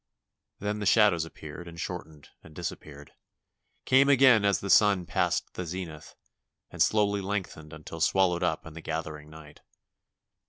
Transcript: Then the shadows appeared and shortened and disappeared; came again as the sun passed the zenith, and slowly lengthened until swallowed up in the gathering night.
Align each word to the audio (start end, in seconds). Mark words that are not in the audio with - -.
Then 0.57 0.79
the 0.79 0.87
shadows 0.87 1.25
appeared 1.25 1.67
and 1.67 1.79
shortened 1.79 2.29
and 2.43 2.55
disappeared; 2.55 3.11
came 3.85 4.09
again 4.09 4.43
as 4.43 4.59
the 4.59 4.71
sun 4.71 5.05
passed 5.05 5.53
the 5.53 5.63
zenith, 5.63 6.15
and 6.71 6.81
slowly 6.81 7.21
lengthened 7.21 7.71
until 7.71 8.01
swallowed 8.01 8.41
up 8.41 8.65
in 8.65 8.73
the 8.73 8.81
gathering 8.81 9.29
night. 9.29 9.59